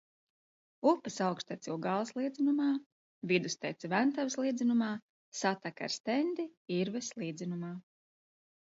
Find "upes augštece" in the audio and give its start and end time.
0.91-1.71